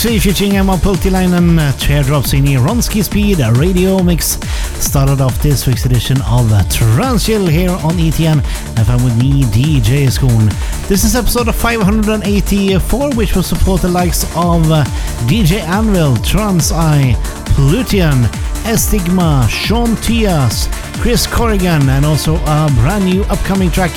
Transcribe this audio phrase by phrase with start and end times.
[0.00, 4.38] Dixie featuring Emma Pultilainen, Teardrops in Ronski Speed a Radio Mix
[4.80, 8.38] started off this week's edition of Transchill here on ETN
[8.76, 10.50] FM with me, DJ Skoon.
[10.86, 14.84] This is episode 584, which will support the likes of uh,
[15.26, 17.16] DJ Anvil, Tranceye,
[17.56, 18.22] Plutian,
[18.68, 20.68] Estigma, Sean Tyas,
[21.00, 23.90] Chris Corrigan, and also a brand new upcoming track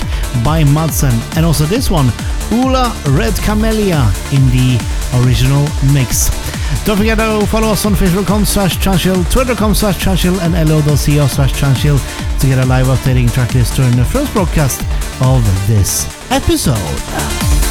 [0.45, 1.11] by Madsen.
[1.35, 2.07] And also this one,
[2.51, 4.01] Ula Red Camellia
[4.31, 4.79] in the
[5.21, 6.29] original mix.
[6.85, 11.51] Don't forget to follow us on facebook.com slash transchill, twitter.com slash transchill, and lo.co slash
[11.51, 11.99] transchill
[12.39, 14.79] to get a live updating track list during the first broadcast
[15.21, 17.70] of this episode.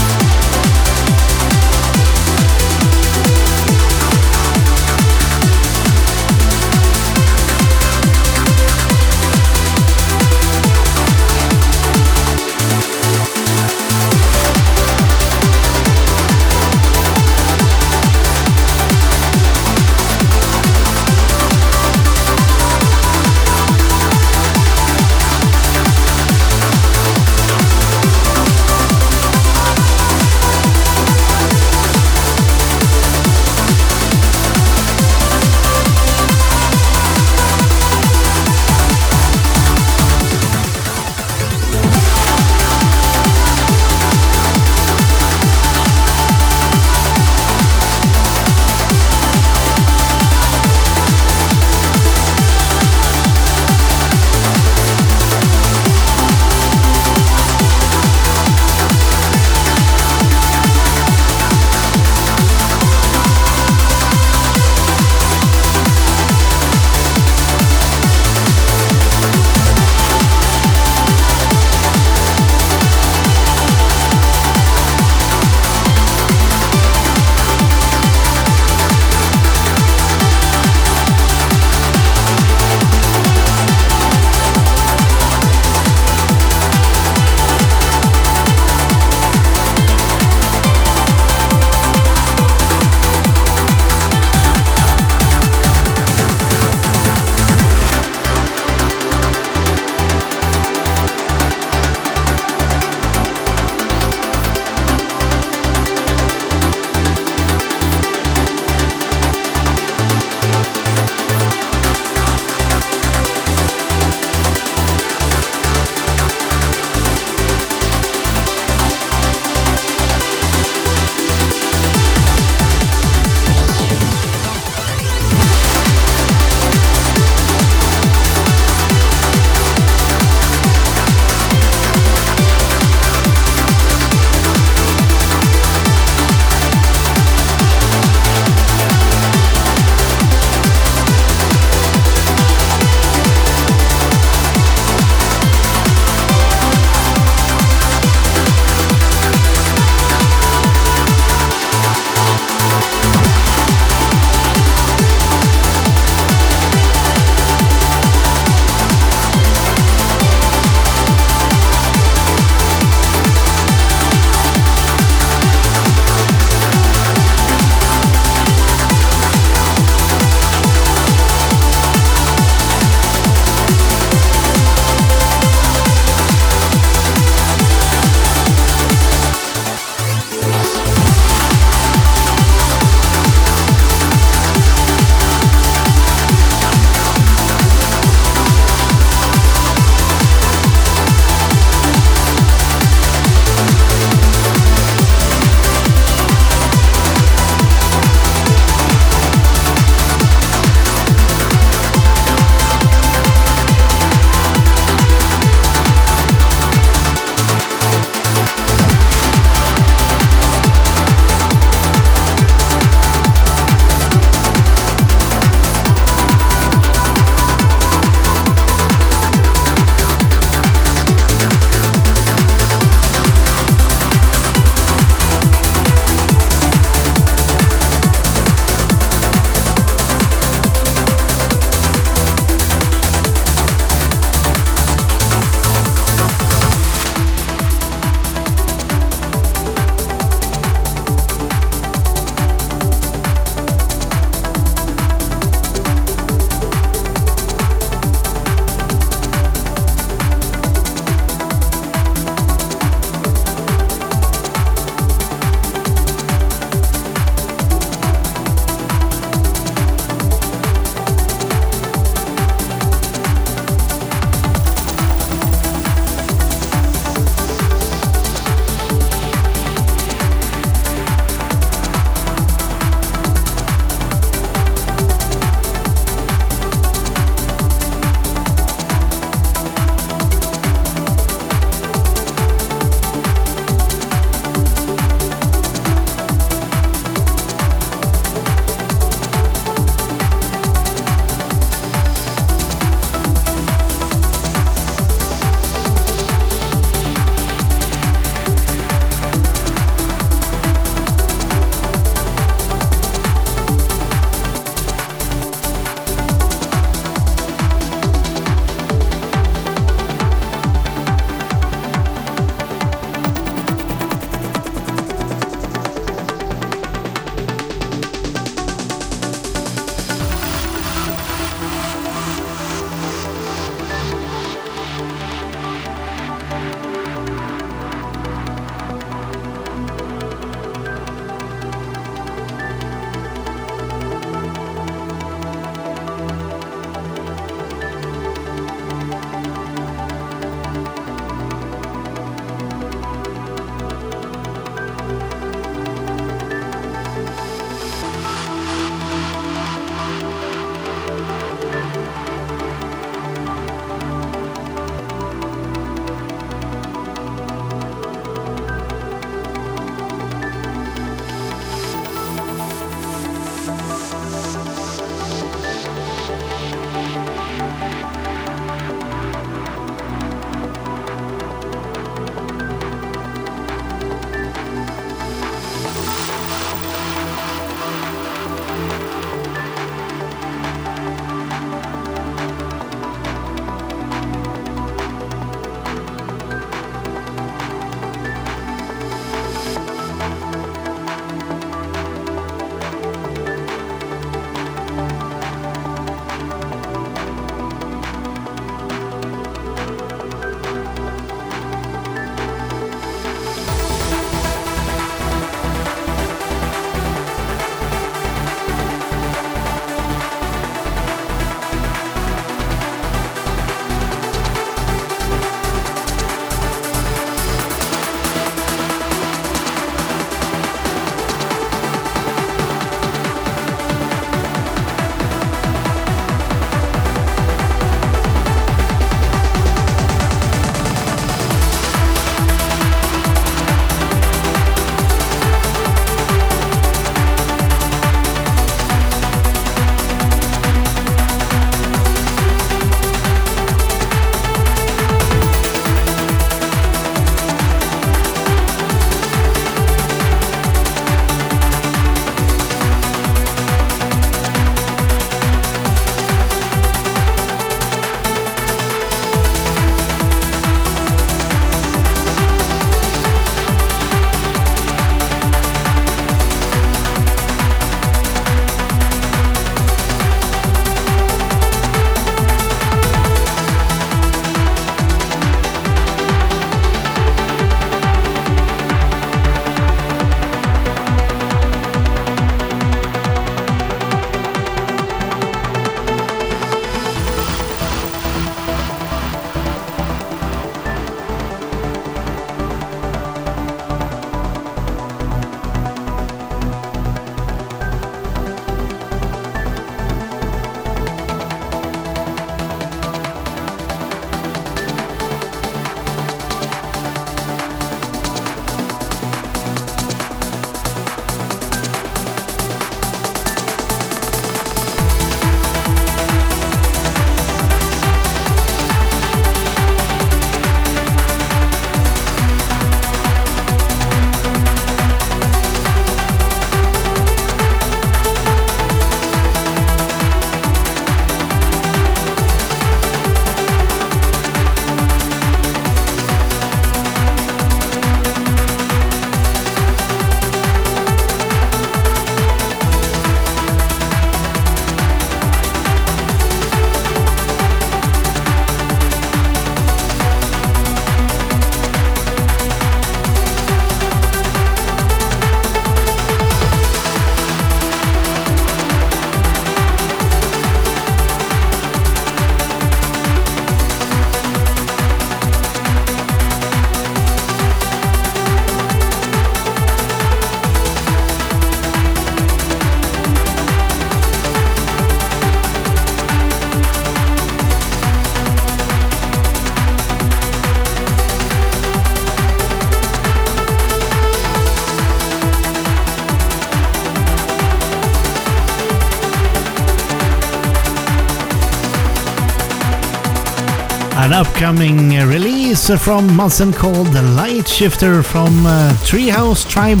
[594.46, 600.00] Upcoming release from Madsen called The Light Shifter from uh, Treehouse Tribe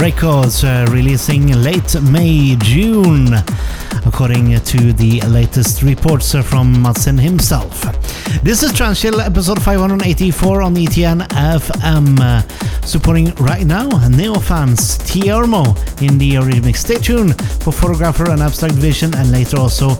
[0.00, 3.34] Records, uh, releasing late May, June,
[4.04, 7.82] according to the latest reports from Madsen himself.
[8.42, 12.18] This is Transchill episode 584 on ETN FM.
[12.20, 12.42] Uh,
[12.84, 15.64] supporting right now Neofans Tiermo
[16.02, 16.78] in the remix.
[16.78, 19.90] Stay tuned for Photographer and Abstract Vision and later also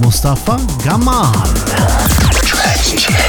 [0.00, 2.08] Mustafa Gamal.
[2.98, 3.27] Karim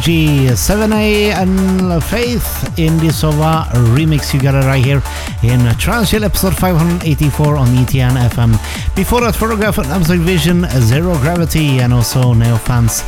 [0.00, 4.32] Raji, 7A, and Faith in the Sova remix.
[4.32, 5.02] You got it right here
[5.42, 8.96] in Trancechill episode 584 on ETN FM.
[8.96, 13.02] Before that, Photograph and Absolute Vision, Zero Gravity, and also Neo Fans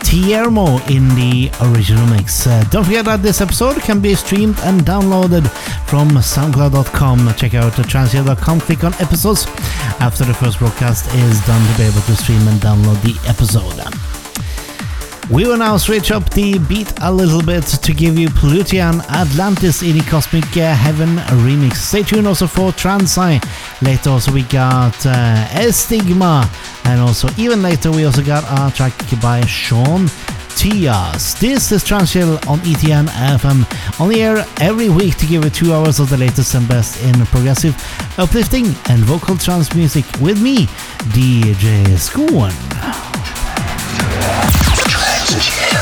[0.00, 2.46] Tiermo in the original mix.
[2.46, 5.46] Uh, don't forget that this episode can be streamed and downloaded
[5.86, 7.34] from SoundCloud.com.
[7.36, 9.44] Check out trancechill.com, click on episodes
[10.00, 13.97] after the first broadcast is done to be able to stream and download the episode.
[15.30, 19.82] We will now switch up the beat a little bit to give you Plutian Atlantis
[19.82, 21.74] in the Cosmic Heaven remix.
[21.74, 23.38] Stay tuned also for Tranceye.
[23.82, 26.48] Later also we got uh, Estigma
[26.86, 30.06] and also even later we also got a track by Sean
[30.56, 31.38] Tyas.
[31.38, 35.74] This is Trancechill on ETN FM on the air every week to give you two
[35.74, 37.76] hours of the latest and best in progressive,
[38.18, 40.66] uplifting and vocal trance music with me,
[41.12, 42.67] DJ Skoon.
[45.34, 45.77] Will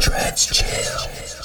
[0.00, 1.43] Trancechill.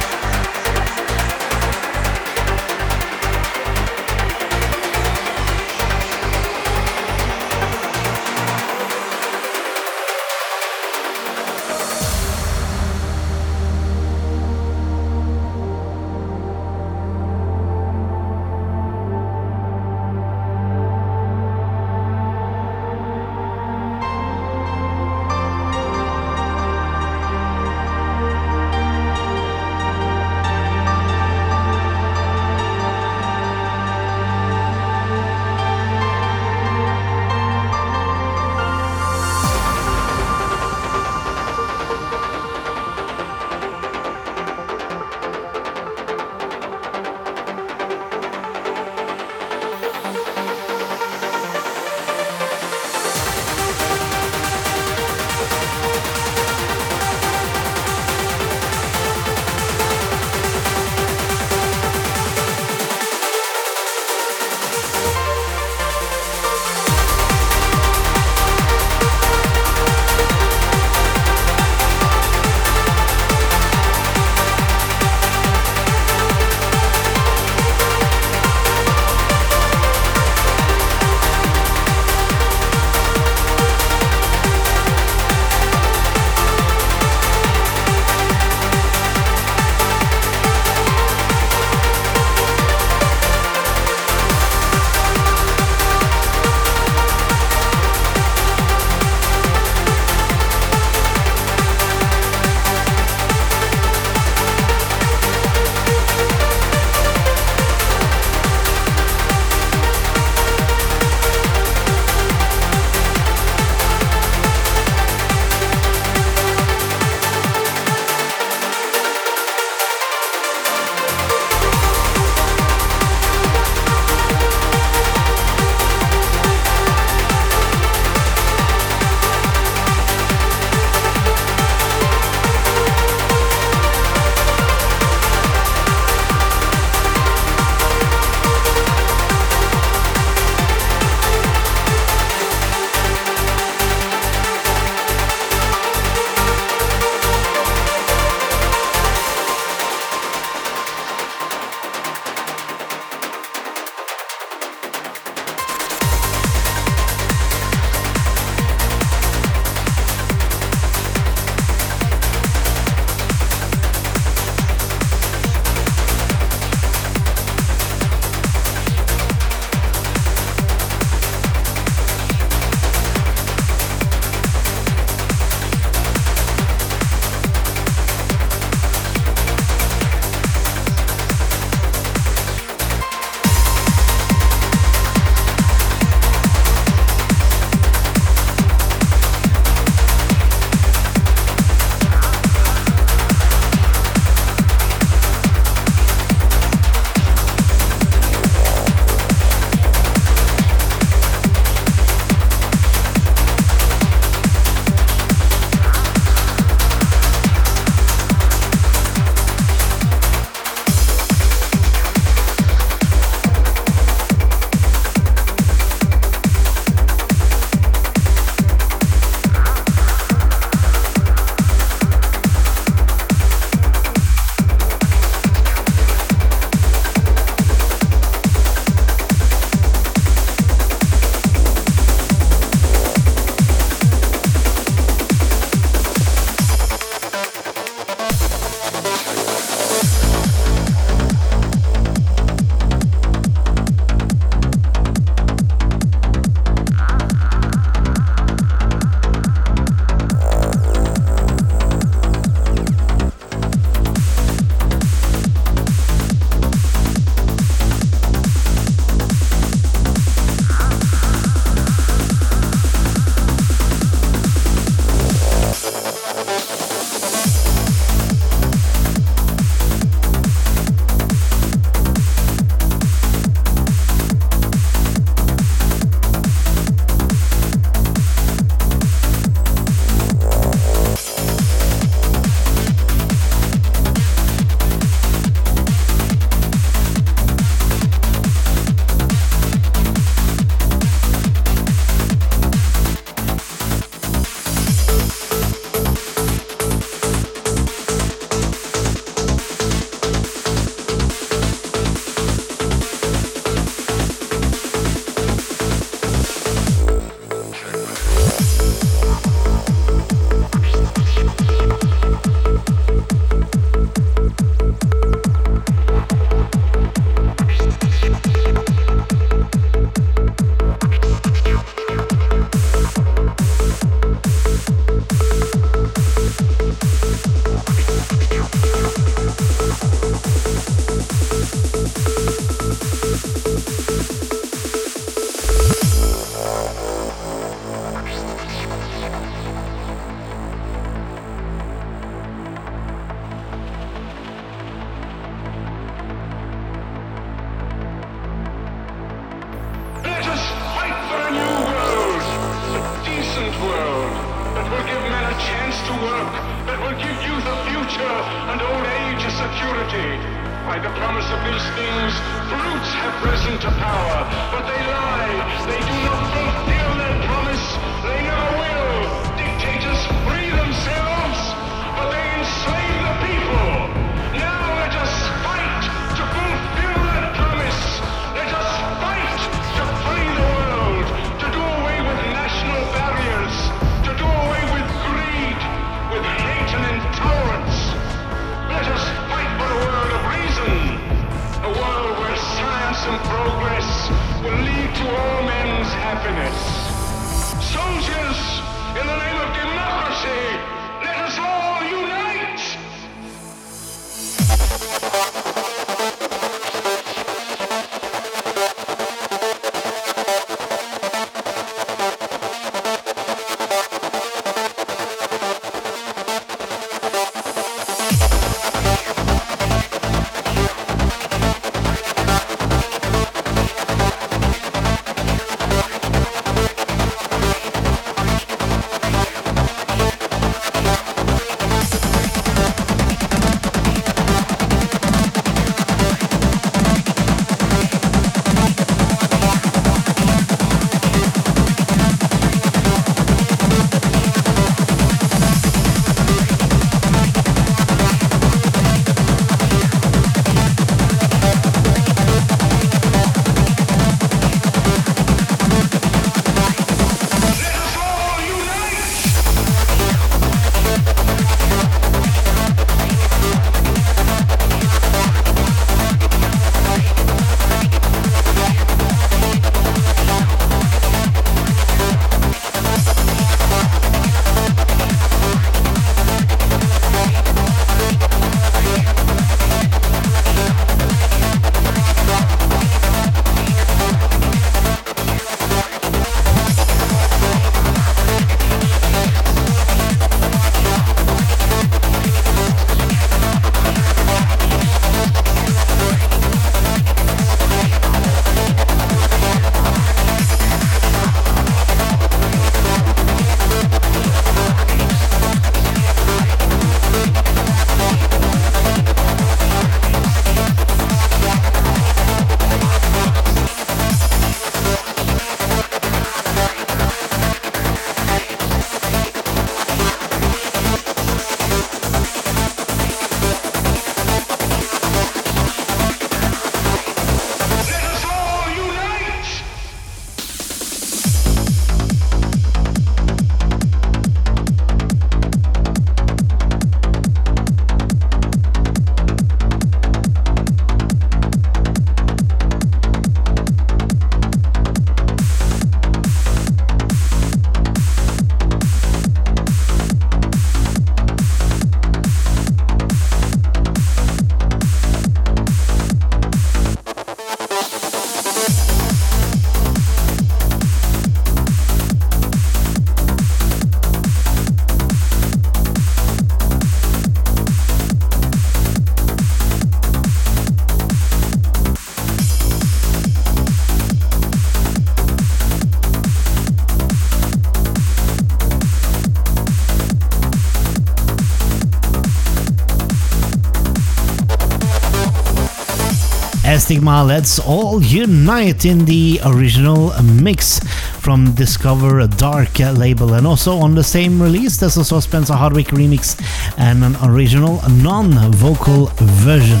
[587.12, 590.98] Estigma, let's all unite in the original mix
[591.40, 596.06] from Discover Dark label, and also on the same release, there's also a Spencer Hardwick
[596.06, 596.58] remix
[596.96, 600.00] and an original non-vocal version.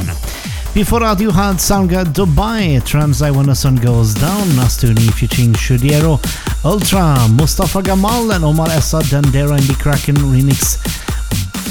[0.72, 6.18] Before that, you had Sanga Dubai, Tranceye Wanna Sun Goes Down, Nastuni featuring Shudiero,
[6.64, 10.78] Ultra, Mustafa Gamal, and Omar Essad, Dandera in the Kraken remix,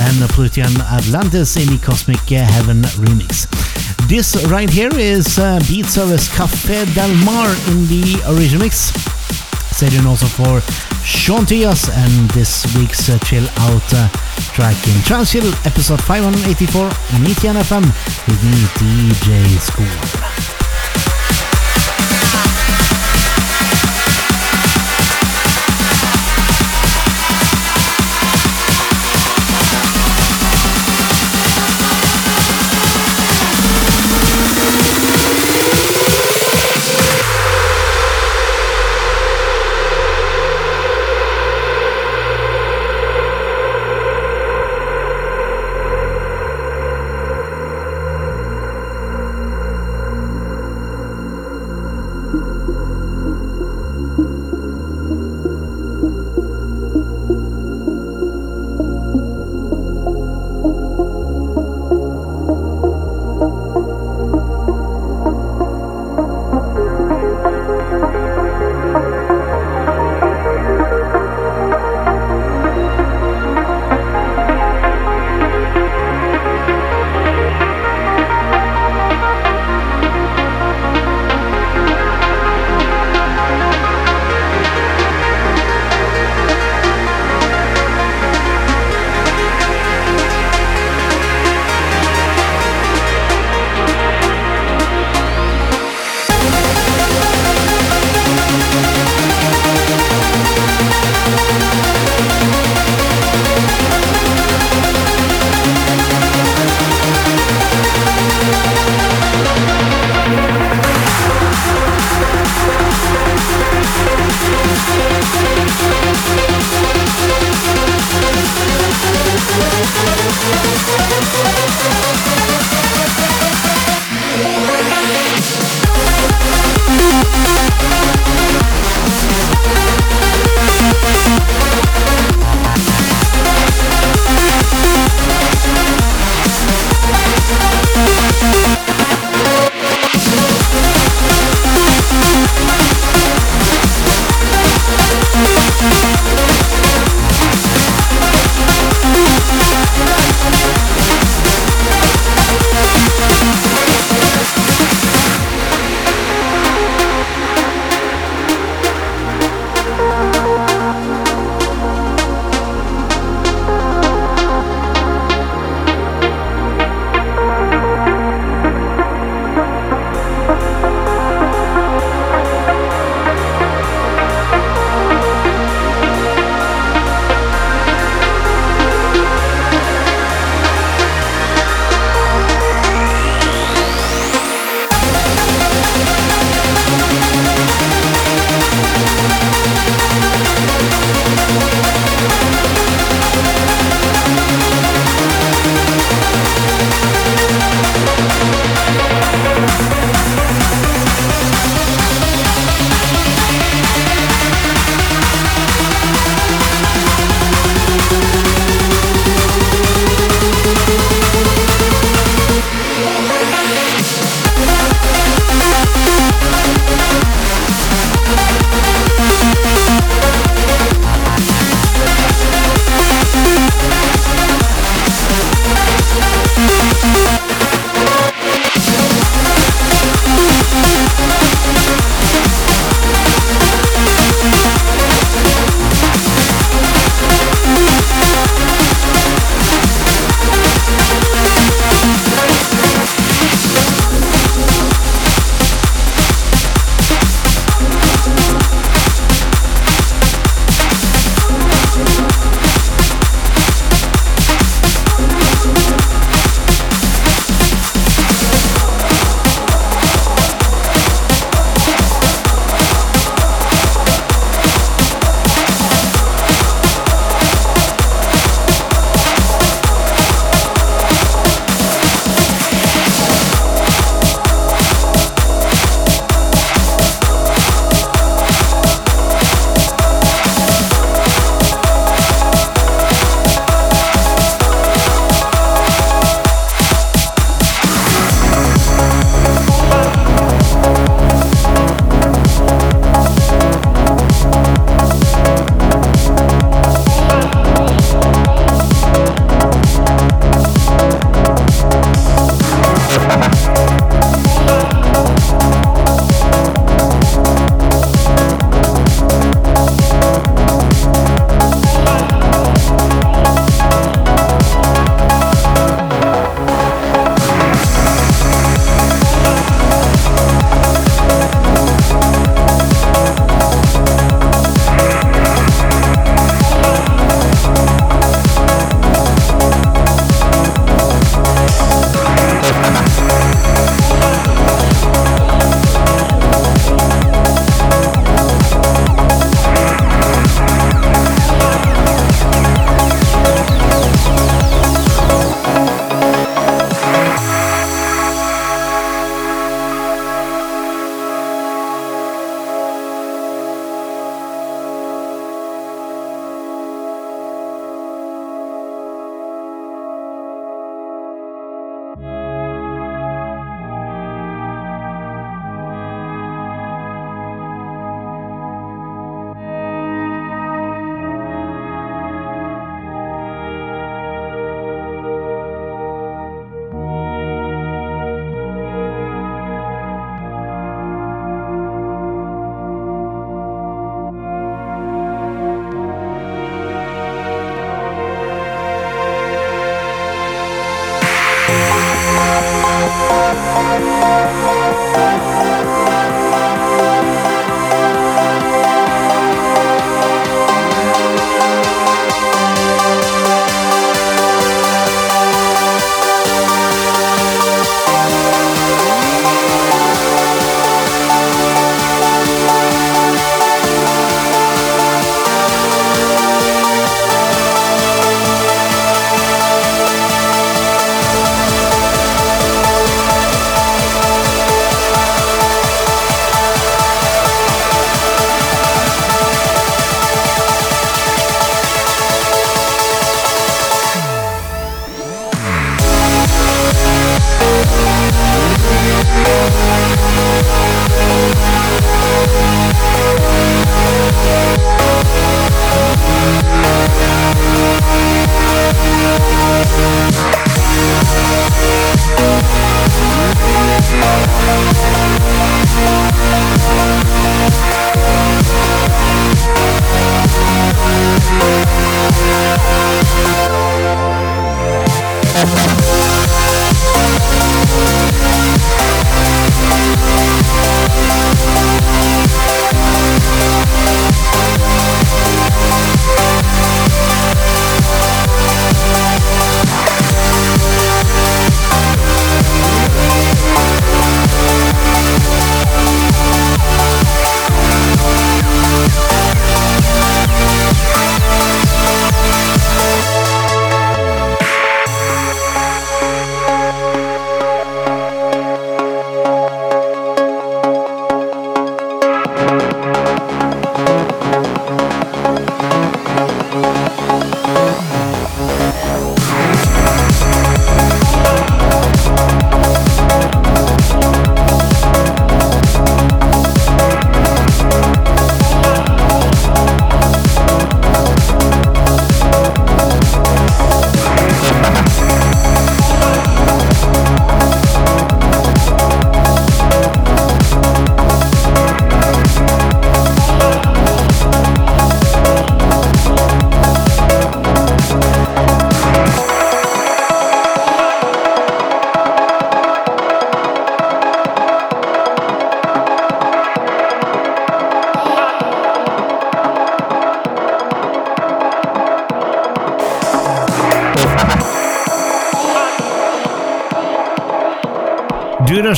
[0.01, 3.60] and the Plutian Atlantis in the Cosmic Heaven remix.
[4.11, 8.91] This right here is uh, Beat Service Café Del Mar in the original mix.
[9.71, 10.59] Said in also for
[11.05, 14.09] Sean Tyas and this week's uh, Chill Out uh,
[14.51, 17.85] track in Trancechill episode 584 on ETN FM
[18.27, 20.20] with me, DJ School.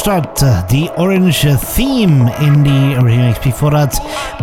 [0.04, 0.36] Start
[0.68, 3.42] the orange theme in the original remix.
[3.42, 3.94] Before that,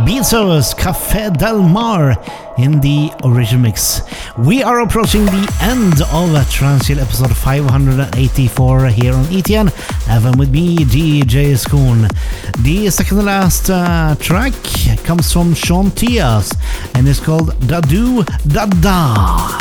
[0.06, 2.16] Bezos Cafe Del Mar
[2.56, 4.00] in the original mix.
[4.38, 9.70] We are approaching the end of Trancechill episode 584 here on ETN.
[10.06, 12.08] Having with me, DJ Schoon.
[12.64, 14.54] The second to last uh, track
[15.04, 16.56] comes from Sean Tyas
[16.94, 19.59] and it's called Dadu Dada.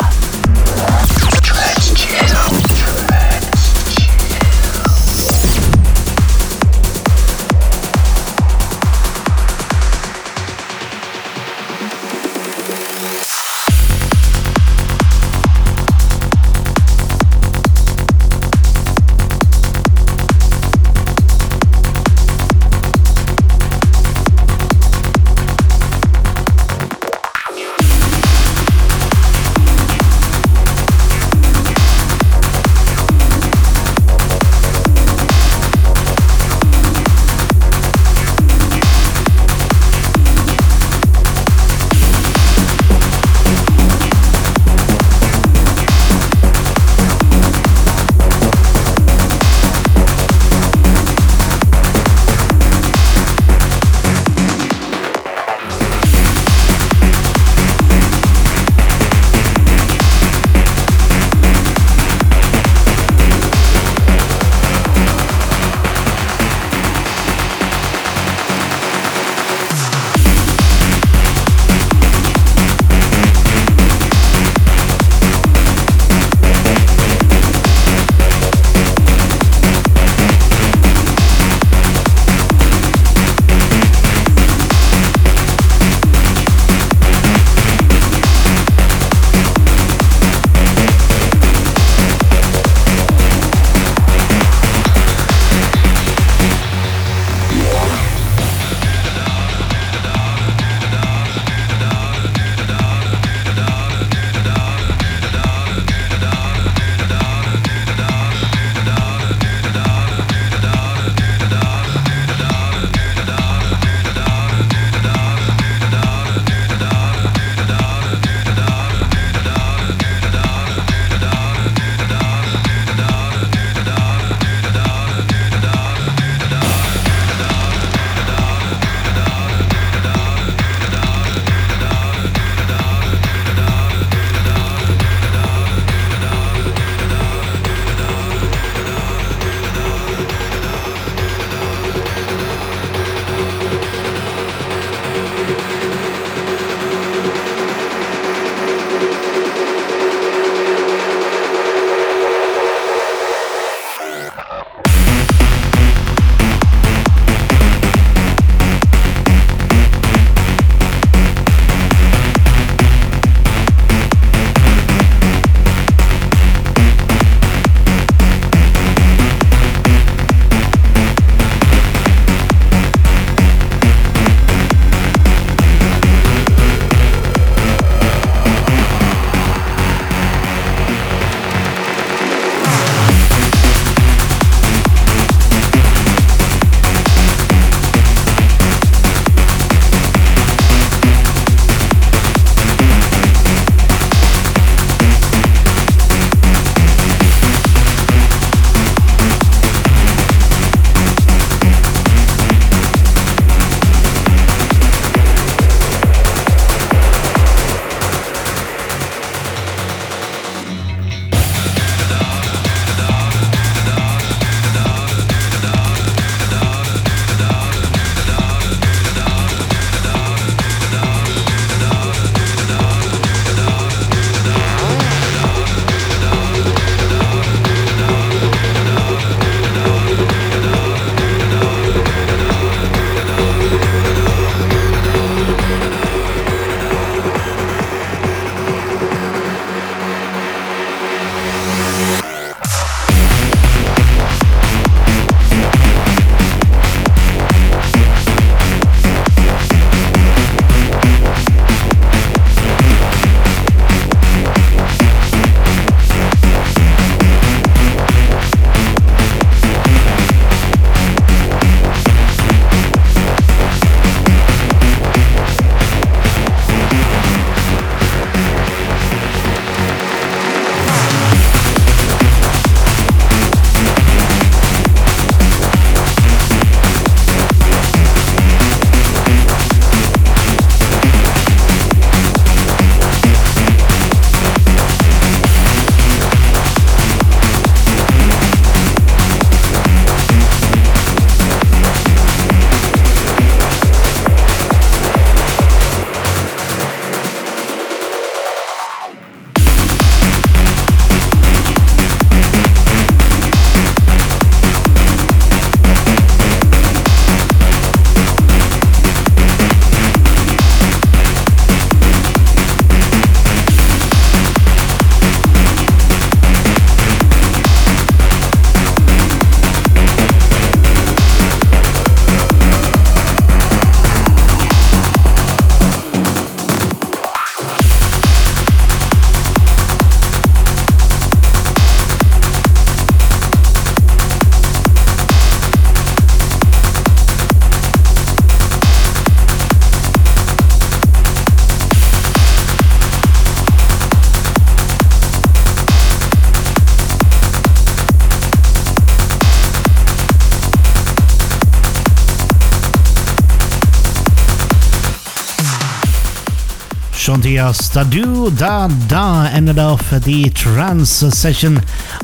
[357.50, 361.78] Shantia Stadu Da Da ended off the trance session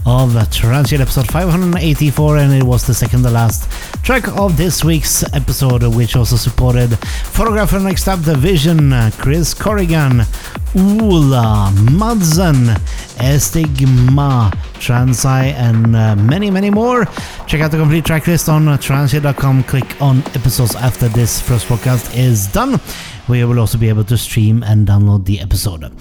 [0.04, 3.68] of Trancechill episode 584 and it was the second to last
[4.04, 6.96] track of this week's episode which also supported
[7.34, 10.20] photographer next up the vision Chris Corrigan
[10.74, 12.76] Ula Madsen
[13.16, 17.06] Estigma Tranceye and uh, many many more.
[17.46, 22.16] Check out the complete track list on trancechill.com click on episodes after this first podcast
[22.16, 22.78] is done
[23.26, 25.92] where you will also be able to stream and download the episode.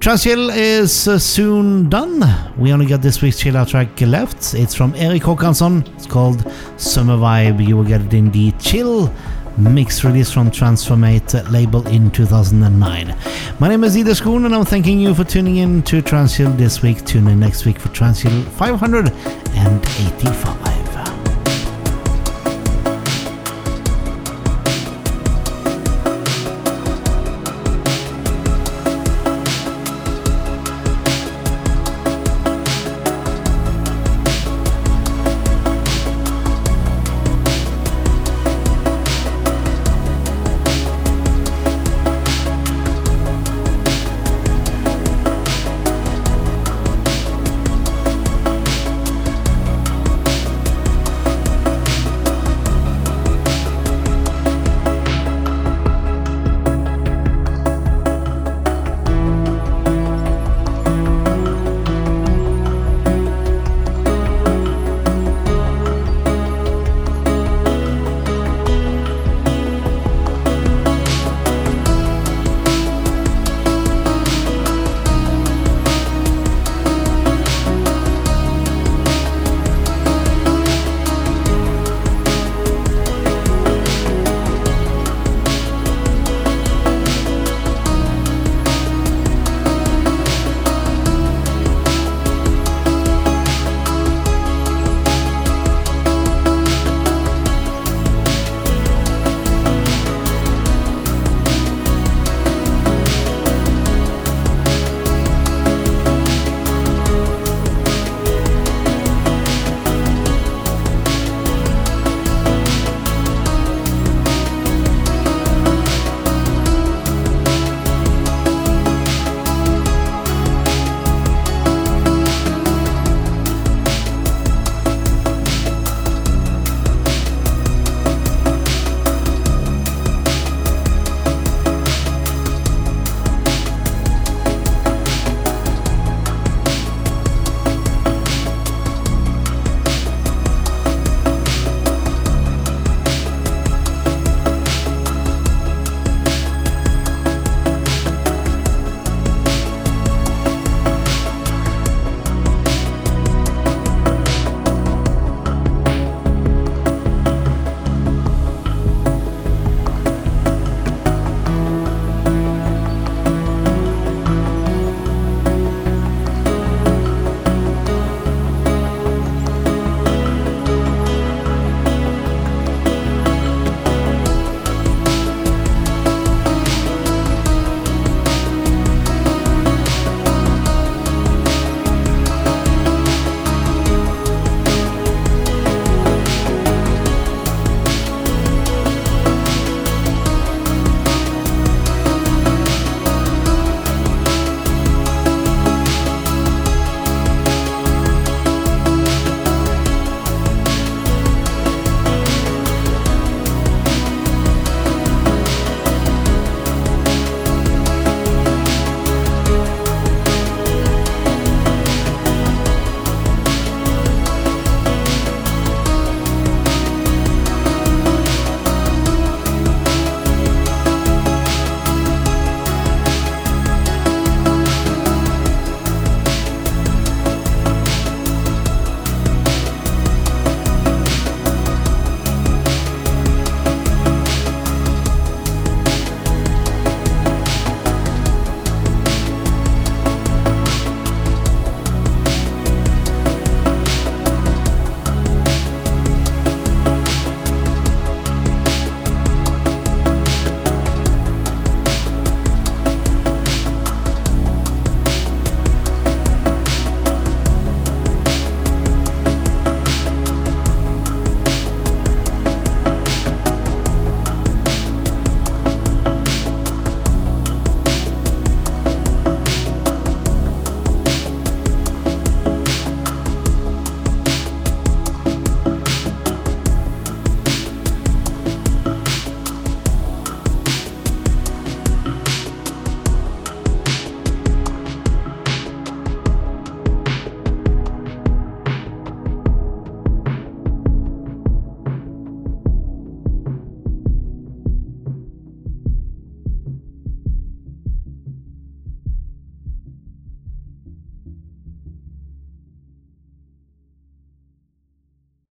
[0.00, 2.22] Trancechill is uh, soon done.
[2.58, 4.54] We only got this week's chill out track left.
[4.54, 5.86] It's from Eric Håkansson.
[5.94, 7.66] It's called Summer Vibe.
[7.66, 9.12] You will get it in the chill
[9.58, 13.16] mix release from Transformate label in 2009.
[13.58, 16.80] My name is Ida Skoon and I'm thanking you for tuning in to Trancechill this
[16.80, 17.04] week.
[17.04, 20.59] Tune in next week for Trancechill 585.